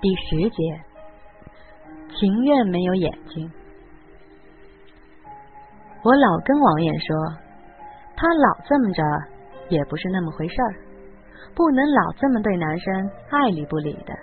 [0.00, 0.80] 第十节，
[2.16, 3.52] 情愿没有眼睛。
[6.02, 7.14] 我老跟王爷说，
[8.16, 9.02] 他老这么着
[9.68, 10.74] 也不是那么回事儿，
[11.54, 14.14] 不能老这么对男生爱理不理的，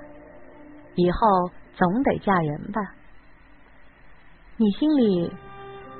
[0.96, 2.82] 以后总得嫁人吧？
[4.58, 5.32] 你心里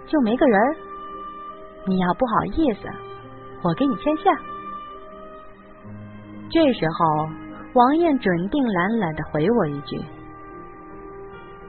[0.08, 0.60] 就没个人？
[1.86, 2.90] 你要不好意思，
[3.62, 4.36] 我给你牵线。
[6.50, 7.30] 这时候，
[7.78, 10.04] 王艳准定懒懒的回我一句：“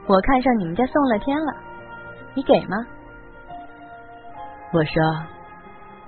[0.08, 1.54] 我看上你们家宋乐天了，
[2.32, 2.78] 你给吗？”
[4.72, 5.02] 我说：“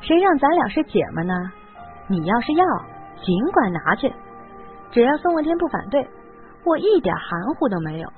[0.00, 1.34] 谁让咱俩是姐们呢？
[2.06, 2.64] 你要是要，
[3.20, 4.10] 尽管拿去，
[4.90, 6.08] 只要宋乐天不反对，
[6.64, 8.10] 我一点含糊都没有。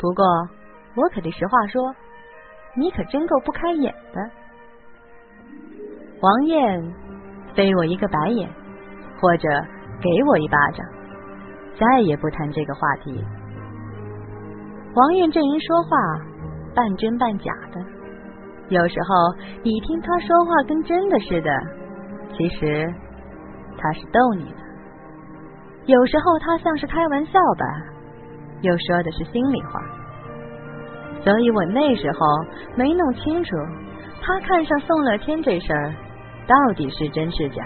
[0.00, 0.24] 不过，
[0.96, 1.94] 我可得实话说，
[2.74, 4.30] 你可真够不开眼的。”
[6.20, 6.94] 王艳
[7.54, 8.50] 飞我一个白眼，
[9.20, 9.48] 或者
[10.00, 10.84] 给我一巴掌，
[11.78, 13.24] 再也不谈这个话题。
[14.94, 15.96] 王艳这人说话
[16.74, 17.80] 半真半假的。
[18.68, 19.14] 有时候
[19.62, 21.50] 你听他说话跟真的似的，
[22.36, 22.86] 其实
[23.78, 24.58] 他是逗你的；
[25.86, 27.64] 有时候他像是开玩笑吧，
[28.62, 29.80] 又说的是心里话。
[31.22, 32.18] 所以我那时候
[32.76, 33.50] 没弄清楚
[34.22, 35.94] 他看上宋乐天这事儿
[36.46, 37.62] 到底是真是假。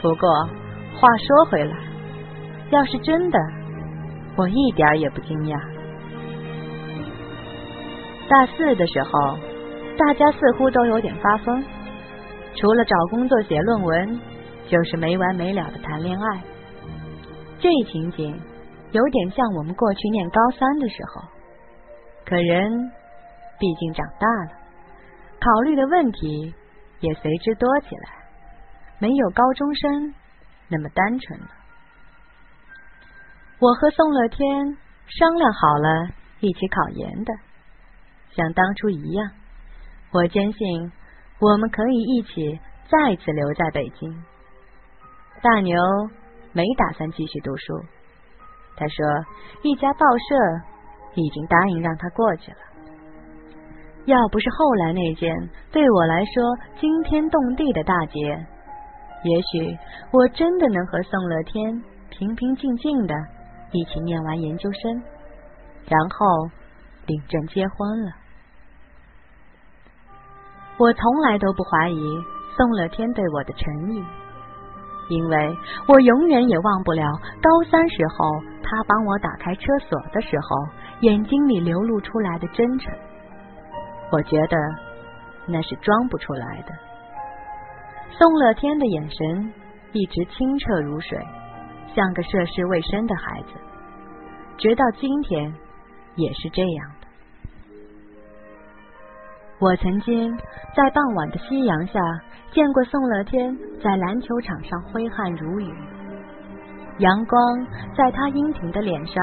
[0.00, 0.28] 不过
[1.00, 1.76] 话说回来，
[2.72, 3.38] 要是真的，
[4.36, 5.56] 我一点也不惊讶。
[8.28, 9.38] 大四的时候。
[9.94, 11.62] 大家似乎都有点发疯，
[12.54, 14.18] 除了找工作、写论文，
[14.66, 16.42] 就是没完没了的谈恋爱。
[17.60, 18.40] 这情景
[18.92, 21.28] 有点像我们过去念高三的时候，
[22.24, 22.90] 可人
[23.58, 24.50] 毕竟长大了，
[25.38, 26.54] 考虑的问题
[27.00, 28.08] 也随之多起来，
[28.98, 30.14] 没有高中生
[30.68, 31.46] 那么单纯了。
[33.62, 36.08] 我和宋乐天商量好了
[36.40, 37.32] 一起考研的，
[38.32, 39.30] 像当初一样。
[40.10, 40.90] 我坚信，
[41.38, 42.58] 我们可以一起
[42.90, 44.12] 再次留在北京。
[45.40, 45.76] 大牛
[46.52, 47.84] 没打算继续读书，
[48.76, 48.96] 他说
[49.62, 50.34] 一家报社
[51.14, 52.58] 已经答应让他过去了。
[54.06, 55.32] 要不是后来那件
[55.70, 56.42] 对我来说
[56.80, 58.44] 惊天动地的大劫，
[59.22, 59.78] 也许
[60.10, 61.80] 我真的能和宋乐天
[62.10, 63.14] 平平静静的
[63.72, 65.02] 一起念完研究生，
[65.88, 66.50] 然后
[67.06, 68.12] 领证结婚了。
[70.78, 72.18] 我从来都不怀疑
[72.56, 74.04] 宋乐天对我的诚意，
[75.08, 75.56] 因为
[75.88, 77.04] 我永远也忘不了
[77.40, 80.56] 高三时候他帮我打开车锁的时候，
[81.00, 82.92] 眼睛里流露出来的真诚。
[84.10, 84.56] 我觉得
[85.46, 86.72] 那是装不出来的。
[88.18, 89.52] 宋乐天的眼神
[89.92, 91.18] 一直清澈如水，
[91.94, 93.48] 像个涉世未深的孩子，
[94.58, 95.52] 直到今天
[96.16, 97.06] 也是这样的。
[99.58, 100.36] 我曾经
[100.74, 102.00] 在傍晚的夕阳下
[102.50, 105.72] 见过宋乐天在篮球场上挥汗如雨，
[106.98, 107.66] 阳光
[107.96, 109.22] 在他英挺的脸上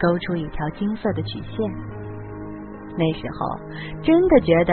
[0.00, 1.72] 勾出一条金色的曲线。
[2.96, 4.72] 那时候真的觉得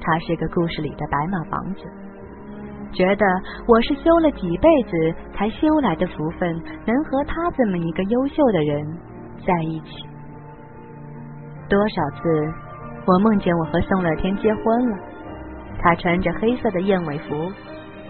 [0.00, 1.84] 他是个故事里的白马王子，
[2.96, 3.26] 觉得
[3.68, 6.50] 我是修了几辈子才修来的福分，
[6.86, 8.98] 能和他这么一个优秀的人
[9.46, 10.06] 在一起。
[11.68, 12.54] 多少次。
[13.08, 14.98] 我梦见我和宋乐天结婚了，
[15.78, 17.52] 他穿着黑色的燕尾服，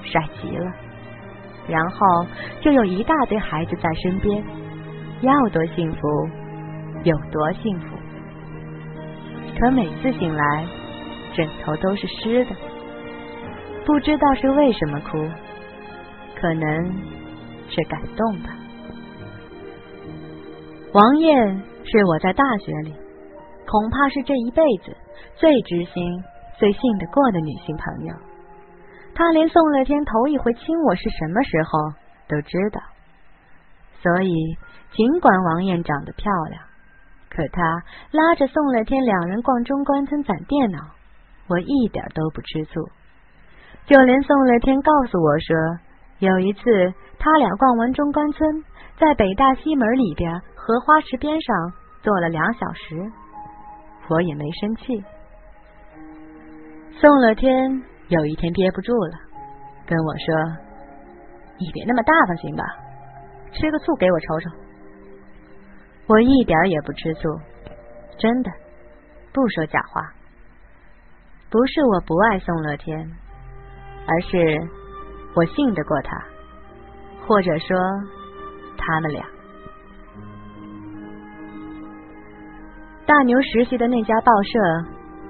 [0.03, 0.73] 帅极了。
[1.69, 2.27] 然后
[2.63, 4.43] 就有一大堆孩子在身边，
[5.21, 6.01] 要多幸福
[7.05, 7.89] 有多幸福。
[9.61, 10.67] 可每次醒来，
[11.35, 12.57] 枕头都是湿的，
[13.87, 15.17] 不知道是为什么哭，
[16.39, 16.93] 可能
[17.71, 18.51] 是感动吧。
[20.93, 22.95] 王艳是我在大学里。
[23.69, 24.97] 恐怕是这一辈子
[25.35, 26.23] 最知心、
[26.57, 28.15] 最信得过的女性朋友。
[29.13, 31.93] 她连宋乐天头一回亲我是什么时候
[32.29, 32.81] 都知道，
[34.01, 34.33] 所以
[34.93, 36.63] 尽管王艳长得漂亮，
[37.29, 37.61] 可她
[38.13, 40.79] 拉着宋乐天两人逛中关村攒电脑，
[41.49, 42.89] 我一点都不吃醋。
[43.87, 45.57] 就连宋乐天告诉我说，
[46.19, 46.61] 有一次
[47.19, 48.65] 他俩逛完中关村，
[48.99, 51.73] 在北大西门里边荷花池边上
[52.03, 53.11] 坐了两小时。
[54.09, 55.05] 我也没生气。
[57.01, 59.19] 宋乐天有一天憋不住了，
[59.87, 60.35] 跟我说
[61.59, 62.65] ：“你别那么大方行吧，
[63.53, 64.51] 吃个醋给我瞅瞅。”
[66.09, 67.29] 我一点也不吃醋，
[68.19, 68.51] 真的，
[69.33, 70.13] 不说假话。
[71.51, 73.11] 不是我不爱宋乐天，
[74.07, 74.69] 而是
[75.35, 76.17] 我信得过他，
[77.27, 77.77] 或者说
[78.79, 79.25] 他们俩。
[83.05, 84.59] 大牛实习的那家报社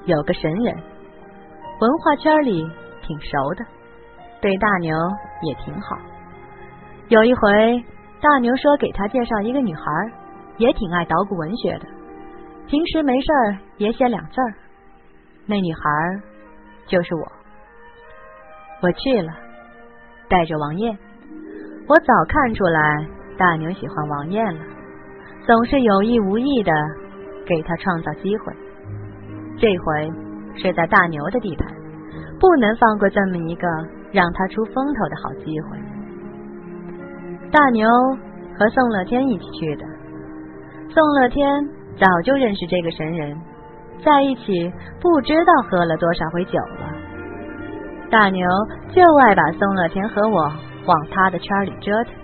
[0.06, 0.75] 有个神人，
[1.81, 2.62] 文化圈里
[3.02, 3.64] 挺熟的，
[4.40, 4.96] 对大牛
[5.43, 5.96] 也挺好。
[7.08, 7.84] 有一回，
[8.20, 9.82] 大牛说给他介绍一个女孩，
[10.56, 11.87] 也挺爱捣鼓文学的，
[12.67, 14.55] 平时没事儿也写两字儿。
[15.44, 15.81] 那女孩
[16.87, 17.32] 就是我，
[18.82, 19.32] 我去了，
[20.28, 20.96] 带着王艳。
[21.88, 23.06] 我早看出来
[23.38, 24.61] 大牛喜欢王艳了，
[25.46, 26.73] 总是有意无意的
[27.46, 28.52] 给他创造机会。
[29.58, 30.12] 这回
[30.56, 31.67] 是在大牛的地盘，
[32.38, 33.67] 不能放过这么一个
[34.12, 35.78] 让他出风头的好机会。
[37.50, 37.88] 大牛
[38.58, 39.87] 和宋乐天一起去的，
[40.90, 41.67] 宋乐天
[41.99, 43.40] 早就认识这个神人，
[44.05, 44.70] 在一起
[45.00, 47.05] 不知道喝了多少回酒了。
[48.10, 48.46] 大牛
[48.92, 50.52] 就爱把宋乐天和我
[50.86, 52.14] 往他的圈里折腾。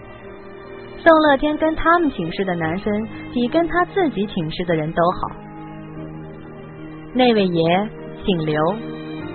[0.98, 5.36] 宋乐天跟他们寝室的男生比跟他自己寝室的人都好。
[7.12, 7.88] 那位爷
[8.24, 8.62] 姓刘，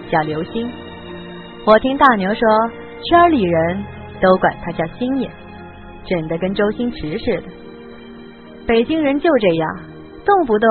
[0.10, 0.72] 叫刘星。
[1.66, 2.42] 我听大牛说，
[3.10, 3.84] 圈里人
[4.22, 5.30] 都管他叫星爷。
[6.06, 7.44] 整的跟周星驰似的，
[8.66, 9.80] 北京人就这样，
[10.26, 10.70] 动不动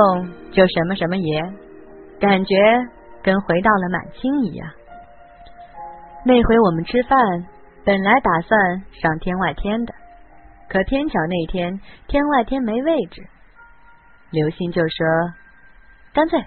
[0.51, 1.43] 就什么什么爷，
[2.19, 2.57] 感觉
[3.23, 4.67] 跟回到了满清一样。
[6.29, 7.21] 那回我们吃饭，
[7.85, 9.95] 本来打算上天外天的，
[10.69, 13.25] 可偏巧那天天外天没位置，
[14.33, 15.07] 刘星就说
[16.13, 16.45] ：“干脆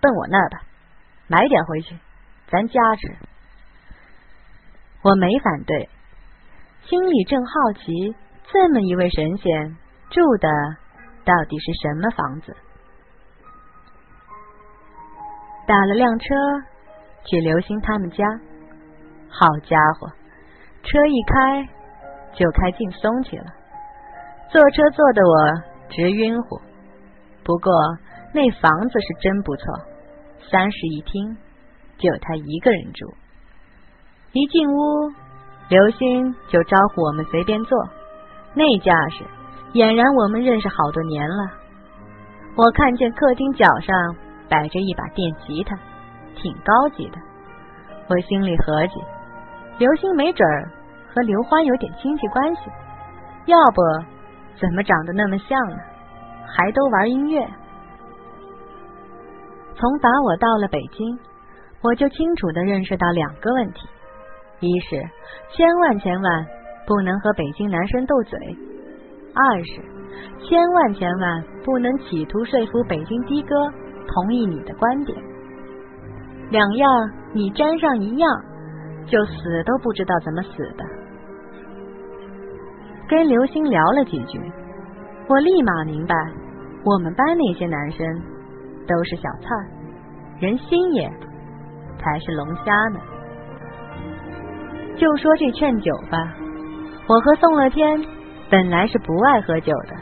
[0.00, 0.62] 奔我那儿吧，
[1.28, 1.96] 买点回去，
[2.48, 3.16] 咱家吃。”
[5.02, 5.88] 我没反对。
[6.82, 8.16] 心里正好奇，
[8.52, 9.76] 这么一位神仙
[10.10, 10.48] 住的
[11.24, 12.56] 到底是什么房子？
[15.68, 16.26] 打了辆车
[17.24, 18.24] 去刘星他们家，
[19.36, 20.06] 好家伙，
[20.84, 21.68] 车一开
[22.34, 23.46] 就开劲松去了，
[24.50, 26.60] 坐车坐的我直晕乎。
[27.42, 27.72] 不过
[28.32, 29.64] 那房子是真不错，
[30.50, 31.36] 三室一厅，
[31.98, 33.12] 就他一个人住。
[34.32, 35.12] 一进屋。
[35.70, 37.88] 刘星就招呼我们随便坐，
[38.52, 39.24] 那架势
[39.72, 41.50] 俨然我们认识好多年了。
[42.54, 44.14] 我看见客厅角上
[44.46, 45.74] 摆着一把电吉他，
[46.36, 47.16] 挺高级的。
[48.08, 49.00] 我心里合计，
[49.78, 50.70] 刘星没准儿
[51.12, 52.62] 和刘欢有点亲戚关系，
[53.46, 53.82] 要不
[54.60, 55.76] 怎么长得那么像呢？
[56.46, 57.44] 还都玩音乐。
[59.74, 61.18] 从打我到了北京，
[61.82, 63.88] 我就清楚的认识到两个问题。
[64.60, 64.96] 一是
[65.50, 66.46] 千万千万
[66.86, 68.38] 不能和北京男生斗嘴，
[69.34, 73.54] 二是千万千万不能企图说服北京的哥
[74.06, 75.18] 同意你的观点。
[76.50, 78.30] 两样你沾上一样，
[79.06, 80.84] 就死都不知道怎么死的。
[83.08, 84.40] 跟刘星聊了几句，
[85.28, 86.14] 我立马明白，
[86.84, 88.06] 我们班那些男生
[88.88, 89.48] 都是小菜，
[90.40, 91.12] 人心眼
[91.98, 93.00] 才是龙虾呢。
[94.96, 96.32] 就说这劝酒吧，
[97.06, 98.02] 我和宋乐天
[98.50, 99.96] 本来是不爱喝酒的，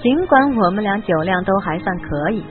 [0.00, 2.44] 尽管我们俩酒量都还算可以。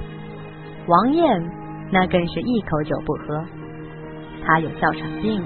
[0.87, 1.51] 王艳
[1.91, 3.45] 那更是一口酒不喝，
[4.45, 5.41] 他有哮喘病。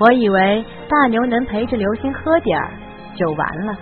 [0.00, 2.72] 我以为大牛能陪着刘星喝点儿
[3.14, 3.78] 就完了，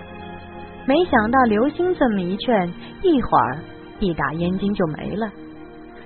[0.85, 3.59] 没想到刘星这么一劝，一会儿
[4.01, 5.31] 一打烟精就没了。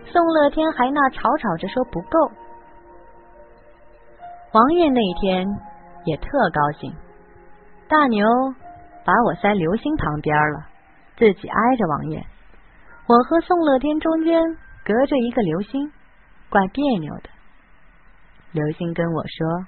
[0.04, 2.30] 宋乐天还那吵吵着说不够。
[4.52, 5.46] 王爷那天
[6.04, 6.92] 也特高兴，
[7.88, 8.26] 大牛
[9.06, 10.66] 把我塞刘星旁边了，
[11.16, 12.22] 自己挨着王爷。
[13.06, 14.42] 我和宋乐天中间
[14.84, 15.90] 隔着一个刘星，
[16.50, 17.30] 怪别扭的。
[18.52, 19.66] 刘星跟我说：“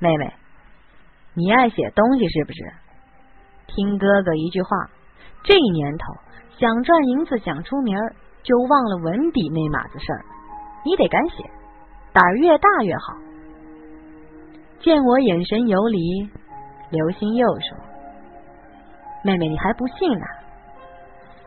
[0.00, 0.32] 妹妹，
[1.34, 2.72] 你爱写东西是不是？
[3.66, 4.68] 听哥哥一句话，
[5.44, 6.06] 这年头
[6.58, 10.24] 想赚银子、想出名儿，就忘了文笔那码子事儿。
[10.86, 11.44] 你得敢写，
[12.14, 13.14] 胆儿越大越好。”
[14.80, 16.30] 见我眼神游离，
[16.90, 17.76] 刘星又说
[19.22, 20.24] ：“妹妹，你还不信呢？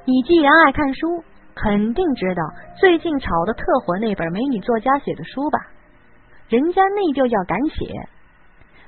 [0.05, 1.24] 你既然爱看书，
[1.55, 2.43] 肯定知道
[2.79, 5.57] 最近炒的特火那本美女作家写的书吧？
[6.50, 8.07] 人家那就叫敢写。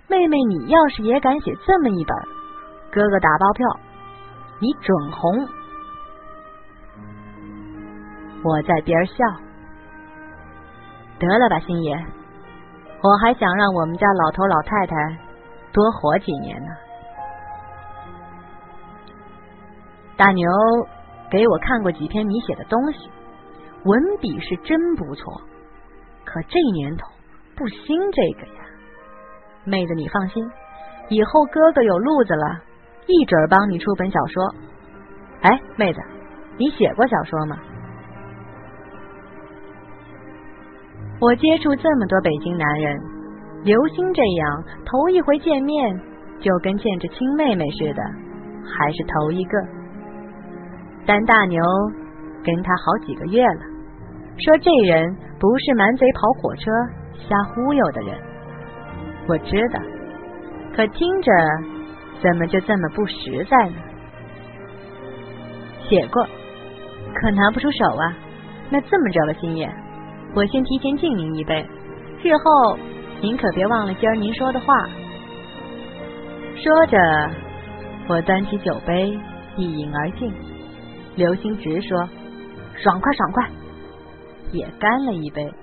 [0.08, 2.16] 妹妹，你要是也敢写这么一本，
[2.92, 3.68] 哥哥打包票，
[4.60, 5.48] 你准红。”
[8.44, 9.16] 我在边笑，
[11.18, 12.06] 得了吧，星爷。
[13.02, 14.96] 我还想让我们家老头老太太
[15.72, 16.70] 多活几年呢。
[20.18, 20.50] 大牛
[21.30, 23.10] 给我看过几篇你写的东西，
[23.84, 25.42] 文笔是真不错。
[26.24, 27.08] 可这年头
[27.56, 28.65] 不兴这个呀，
[29.66, 30.48] 妹子你放心，
[31.10, 32.62] 以后哥哥有路子了，
[33.08, 34.56] 一准帮你出本小说。
[35.42, 36.00] 哎，妹子，
[36.58, 37.58] 你写过小说吗？
[41.20, 42.96] 我接触这么多北京男人，
[43.64, 46.00] 刘星这样头一回见面
[46.40, 48.04] 就跟见着亲妹妹似的，
[48.64, 49.58] 还是头一个。
[51.08, 51.64] 但大牛
[52.44, 53.62] 跟他好几个月了，
[54.38, 56.72] 说这人不是满嘴跑火车、
[57.28, 58.35] 瞎忽悠的人。
[59.28, 59.80] 我知道，
[60.76, 61.32] 可听着
[62.22, 63.76] 怎么就这么不实在呢？
[65.90, 66.26] 写过，
[67.14, 68.16] 可拿不出手啊。
[68.70, 69.72] 那这么着吧，星爷。
[70.36, 71.66] 我先提前敬您一杯，
[72.24, 72.78] 日后
[73.22, 74.88] 您可别忘了今儿您说的话。
[76.56, 76.98] 说着，
[78.08, 79.18] 我端起酒杯
[79.56, 80.34] 一饮而尽。
[81.16, 82.10] 刘星直说
[82.76, 83.50] ：“爽快，爽快！”
[84.52, 85.54] 也干了一杯。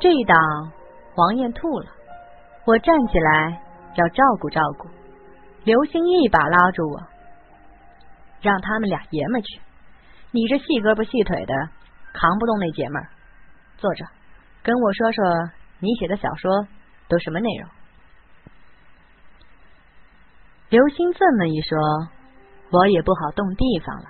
[0.00, 0.36] 这一档，
[1.16, 1.86] 王艳吐了，
[2.66, 3.62] 我站起来
[3.96, 4.88] 要照顾照顾。
[5.64, 7.00] 刘星一把拉住我，
[8.40, 9.60] 让他们俩爷们去。
[10.30, 11.54] 你这细胳膊细腿的。
[12.16, 13.10] 扛不动那姐们儿，
[13.76, 14.06] 坐着，
[14.62, 16.68] 跟我说说你写的小说
[17.08, 17.68] 都什么内容。
[20.68, 21.76] 刘星这么一说，
[22.70, 24.04] 我也不好动地方了。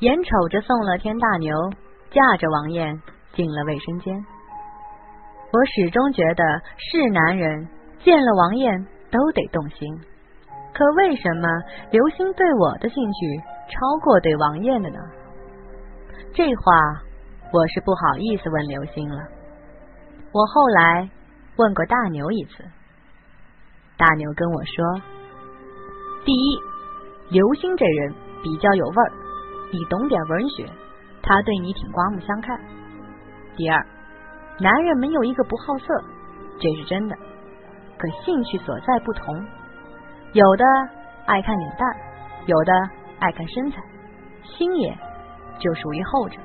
[0.00, 1.54] 眼瞅着宋乐天大牛
[2.10, 3.00] 架着王艳
[3.32, 4.26] 进了卫生间，
[5.54, 6.42] 我始终觉得
[6.76, 7.68] 是男人
[8.02, 10.00] 见了王艳都得动心。
[10.72, 11.48] 可为什么
[11.92, 14.98] 刘星对我的兴趣超过对王艳的呢？
[16.32, 16.72] 这话
[17.52, 19.22] 我是不好意思问刘星了。
[20.32, 21.08] 我后来
[21.54, 22.64] 问过大牛一次，
[23.96, 25.00] 大牛跟我说：
[26.24, 26.58] 第一，
[27.30, 29.12] 刘星这人比较有味儿，
[29.70, 30.68] 你懂点文学，
[31.22, 32.58] 他对你挺刮目相看。
[33.54, 33.86] 第二，
[34.58, 35.86] 男人没有一个不好色，
[36.60, 37.16] 这是真的，
[37.98, 39.46] 可兴趣所在不同，
[40.32, 40.64] 有的
[41.26, 41.88] 爱看脸蛋，
[42.46, 42.72] 有的
[43.18, 43.78] 爱看身材，
[44.42, 44.96] 星爷。
[45.60, 46.36] 就属于后者。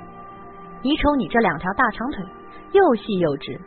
[0.84, 2.24] 你瞅你这两条大长腿，
[2.74, 3.60] 又细又直，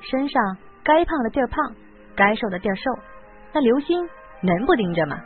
[0.00, 1.74] 身上该胖的地儿胖，
[2.14, 2.82] 该瘦的地儿瘦，
[3.54, 3.98] 那刘星
[4.42, 5.16] 能不盯着吗？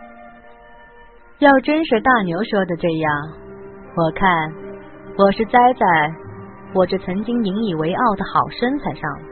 [1.41, 3.13] 要真是大牛说的这样，
[3.97, 4.55] 我看
[5.19, 6.15] 我是栽在
[6.75, 9.27] 我这曾经引以为傲的好身材上了。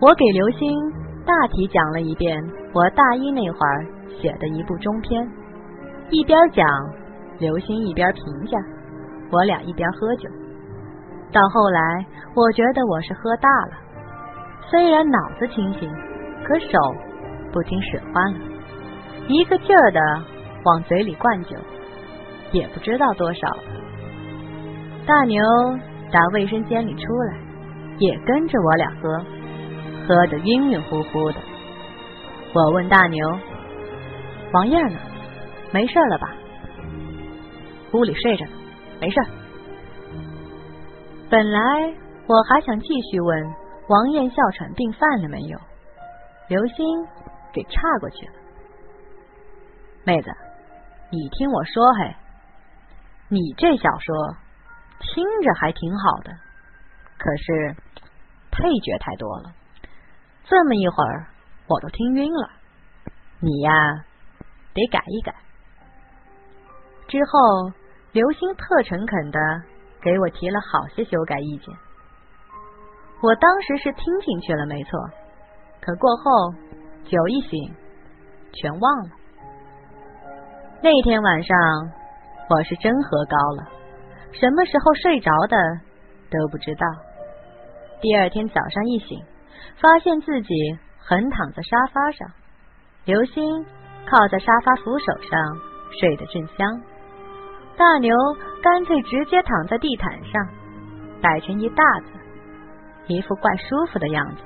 [0.00, 0.92] 我给刘星
[1.26, 2.42] 大体讲了一遍
[2.72, 3.86] 我大一那会儿
[4.20, 5.28] 写的一部中篇，
[6.10, 6.66] 一边讲。
[7.38, 8.58] 刘星一边评价，
[9.30, 10.28] 我俩一边喝酒。
[11.30, 13.76] 到后来，我觉得我是喝大了，
[14.68, 15.88] 虽然脑子清醒，
[16.44, 16.66] 可手
[17.52, 18.40] 不听使唤了，
[19.28, 20.00] 一个劲儿的
[20.64, 21.56] 往嘴里灌酒，
[22.50, 23.56] 也不知道多少。
[25.08, 25.42] 大牛
[26.12, 27.00] 打卫生间里出
[27.30, 27.38] 来，
[27.98, 29.24] 也跟着我俩喝，
[30.06, 31.38] 喝得晕晕乎乎的。
[32.52, 33.26] 我问大牛
[34.52, 34.98] ：“王燕呢？
[35.72, 36.34] 没事了吧？”
[37.94, 38.52] 屋里睡着呢，
[39.00, 39.18] 没事。
[41.30, 41.60] 本来
[42.26, 43.54] 我还想继续问
[43.88, 45.58] 王艳哮喘病犯了没有，
[46.50, 46.86] 刘星
[47.54, 48.32] 给岔过去了。
[50.04, 50.30] 妹子，
[51.10, 52.14] 你听我说嘿，
[53.28, 54.36] 你这小说
[55.00, 56.32] 听着还挺好的，
[57.18, 57.76] 可是
[58.50, 59.52] 配角太多了，
[60.44, 61.26] 这么一会儿
[61.66, 62.50] 我都听晕了。
[63.40, 63.72] 你呀，
[64.74, 65.34] 得改一改。
[67.06, 67.72] 之后，
[68.12, 69.38] 刘星特诚恳的
[70.00, 71.74] 给我提了好些修改意见。
[73.22, 74.90] 我当时是听进去了，没错。
[75.80, 76.52] 可过后
[77.04, 77.74] 酒一醒，
[78.52, 79.10] 全忘了。
[80.82, 81.56] 那天晚上
[82.50, 83.77] 我是真喝高了，
[84.32, 85.56] 什么时候睡着的
[86.30, 86.86] 都不知道。
[88.00, 89.18] 第二天早上一醒，
[89.80, 90.54] 发现自己
[90.98, 92.28] 横躺在沙发上，
[93.04, 93.64] 刘星
[94.06, 95.58] 靠在沙发扶手上
[95.98, 96.80] 睡得正香。
[97.76, 98.14] 大牛
[98.62, 100.48] 干脆直接躺在地毯上，
[101.22, 102.06] 摆成一大子，
[103.06, 104.42] 一副怪舒服的样子。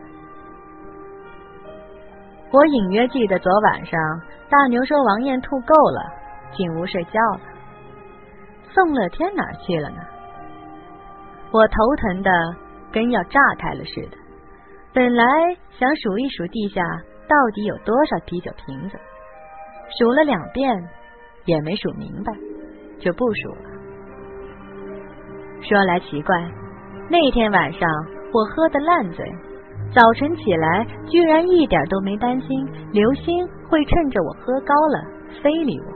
[2.51, 3.99] 我隐约记得昨晚上
[4.51, 6.13] 大牛说王艳吐够了，
[6.55, 7.52] 进屋睡觉了。
[8.75, 9.97] 宋乐天哪儿去了呢？
[11.51, 12.31] 我头疼的
[12.91, 14.17] 跟要炸开了似的。
[14.95, 15.25] 本来
[15.79, 16.83] 想数一数地下
[17.29, 18.99] 到底有多少啤酒瓶子，
[19.99, 20.89] 数了两遍
[21.45, 22.33] 也没数明白。
[22.99, 23.63] 就不数了。
[25.61, 26.37] 说来奇怪，
[27.11, 27.81] 那天晚上
[28.33, 29.27] 我喝的烂醉，
[29.93, 32.49] 早晨起来居然一点都没担心
[32.93, 35.05] 刘星会趁着我喝高了
[35.43, 35.92] 非礼我。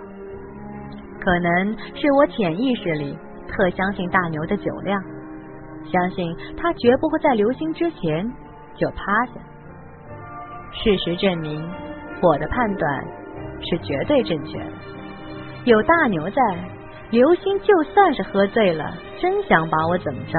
[1.26, 3.18] 可能是我潜意识里
[3.48, 5.02] 特相信大牛的酒量，
[5.90, 6.24] 相信
[6.56, 8.32] 他绝不会在流星之前
[8.76, 9.32] 就趴下。
[10.70, 11.68] 事实证明，
[12.22, 13.04] 我的判断
[13.60, 14.70] 是绝对正确的。
[15.64, 16.40] 有大牛在，
[17.10, 20.38] 刘星就算是喝醉了，真想把我怎么着，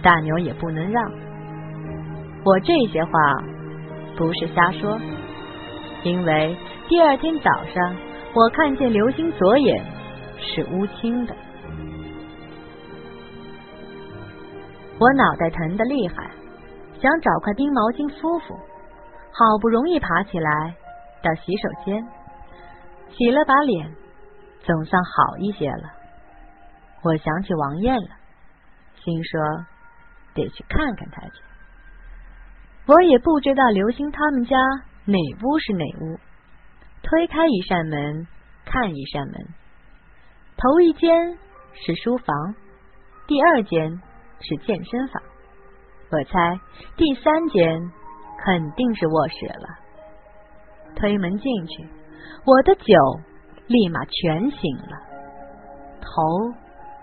[0.00, 1.02] 大牛也不能让。
[2.44, 3.10] 我这些话
[4.16, 4.96] 不是瞎说，
[6.04, 7.96] 因为第二天早上
[8.38, 9.84] 我看见刘星左眼
[10.38, 11.34] 是乌青的，
[14.96, 16.30] 我脑袋疼的厉害，
[17.00, 18.54] 想找块冰毛巾敷敷，
[19.32, 20.72] 好不容易爬起来
[21.20, 22.06] 到洗手间
[23.10, 23.92] 洗了把脸，
[24.62, 25.90] 总算好一些了。
[27.02, 28.08] 我想起王艳了，
[29.02, 29.40] 心说
[30.34, 31.42] 得去看看她去。
[32.86, 34.56] 我也不知道刘星他们家
[35.06, 36.20] 哪屋是哪屋，
[37.02, 38.26] 推开一扇门，
[38.64, 39.34] 看一扇门，
[40.56, 41.38] 头一间
[41.72, 42.54] 是书房，
[43.26, 44.00] 第二间
[44.40, 45.22] 是健身房，
[46.10, 46.60] 我猜
[46.96, 47.90] 第三间
[48.44, 49.68] 肯定是卧室了。
[50.96, 51.86] 推门进去，
[52.44, 52.94] 我的酒
[53.66, 54.98] 立马全醒了，
[56.00, 56.08] 头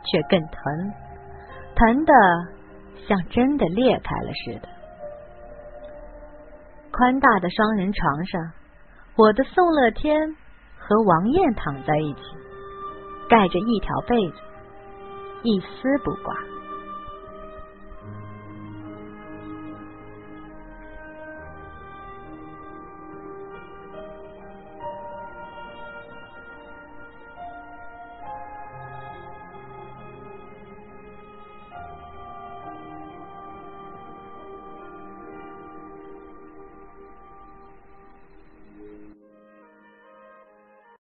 [0.04, 0.94] 却更疼，
[1.76, 2.14] 疼的
[3.08, 4.70] 像真的裂开了似的。
[6.92, 8.42] 宽大的双人床上，
[9.18, 10.36] 我的宋乐天
[10.78, 12.20] 和王艳躺在一起，
[13.30, 14.36] 盖着一条被子，
[15.44, 16.36] 一丝不挂。